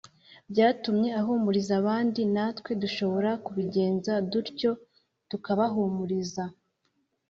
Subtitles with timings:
[0.51, 4.71] byatumye ahumuriza abandi Natwe dushobora kubigenza dutyo
[5.29, 6.43] tukabahumiriza